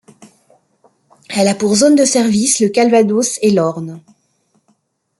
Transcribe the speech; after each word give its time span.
Elle 1.29 1.47
a 1.47 1.53
pour 1.53 1.75
zone 1.75 1.93
de 1.95 2.05
service 2.05 2.59
le 2.59 2.69
Calvados 2.69 3.37
et 3.43 3.51
l'Orne. 3.51 4.01